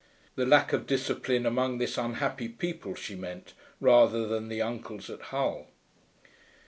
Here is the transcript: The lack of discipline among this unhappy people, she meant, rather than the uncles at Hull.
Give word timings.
The 0.35 0.47
lack 0.47 0.73
of 0.73 0.87
discipline 0.87 1.45
among 1.45 1.77
this 1.77 1.95
unhappy 1.95 2.49
people, 2.49 2.95
she 2.95 3.13
meant, 3.13 3.53
rather 3.79 4.25
than 4.25 4.47
the 4.47 4.59
uncles 4.59 5.11
at 5.11 5.21
Hull. 5.29 5.67